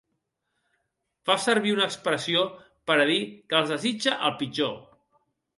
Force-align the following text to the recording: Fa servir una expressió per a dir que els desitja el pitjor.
Fa 1.29 1.35
servir 1.43 1.73
una 1.75 1.85
expressió 1.91 2.41
per 2.91 2.97
a 3.05 3.07
dir 3.13 3.21
que 3.53 3.61
els 3.61 3.75
desitja 3.77 4.19
el 4.31 4.37
pitjor. 4.41 4.77